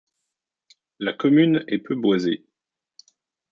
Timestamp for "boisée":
1.93-2.43